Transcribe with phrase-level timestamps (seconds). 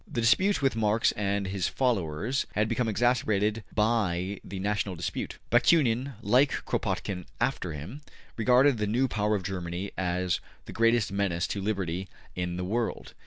[0.11, 5.37] The dispute with Marx and his followers had become exacerbated by the national dispute.
[5.51, 8.01] Bakunin, like Kropotkin after him,
[8.35, 13.13] regarded the new power of Germany as the greatest menace to liberty in the world.